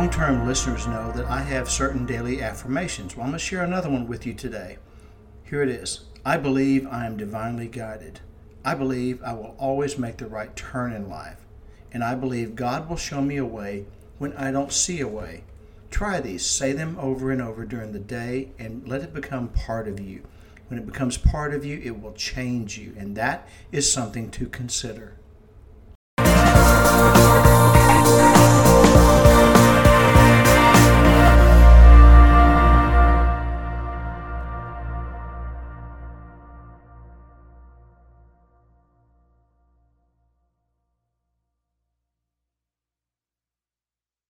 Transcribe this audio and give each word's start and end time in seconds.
Long-term 0.00 0.46
listeners 0.46 0.86
know 0.86 1.12
that 1.12 1.26
I 1.26 1.42
have 1.42 1.68
certain 1.68 2.06
daily 2.06 2.40
affirmations. 2.40 3.14
Well, 3.14 3.24
I'm 3.24 3.32
going 3.32 3.38
to 3.38 3.44
share 3.44 3.62
another 3.62 3.90
one 3.90 4.08
with 4.08 4.24
you 4.24 4.32
today. 4.32 4.78
Here 5.44 5.62
it 5.62 5.68
is 5.68 6.04
I 6.24 6.38
believe 6.38 6.86
I 6.86 7.04
am 7.04 7.18
divinely 7.18 7.68
guided. 7.68 8.20
I 8.64 8.74
believe 8.76 9.22
I 9.22 9.34
will 9.34 9.54
always 9.58 9.98
make 9.98 10.16
the 10.16 10.26
right 10.26 10.56
turn 10.56 10.94
in 10.94 11.10
life. 11.10 11.44
And 11.92 12.02
I 12.02 12.14
believe 12.14 12.56
God 12.56 12.88
will 12.88 12.96
show 12.96 13.20
me 13.20 13.36
a 13.36 13.44
way 13.44 13.84
when 14.16 14.32
I 14.38 14.50
don't 14.50 14.72
see 14.72 15.02
a 15.02 15.06
way. 15.06 15.44
Try 15.90 16.18
these, 16.18 16.46
say 16.46 16.72
them 16.72 16.96
over 16.98 17.30
and 17.30 17.42
over 17.42 17.66
during 17.66 17.92
the 17.92 17.98
day, 17.98 18.52
and 18.58 18.88
let 18.88 19.02
it 19.02 19.12
become 19.12 19.48
part 19.48 19.86
of 19.86 20.00
you. 20.00 20.22
When 20.68 20.80
it 20.80 20.86
becomes 20.86 21.18
part 21.18 21.52
of 21.52 21.62
you, 21.62 21.78
it 21.84 22.00
will 22.00 22.14
change 22.14 22.78
you, 22.78 22.94
and 22.96 23.18
that 23.18 23.46
is 23.70 23.92
something 23.92 24.30
to 24.30 24.46
consider. 24.46 25.18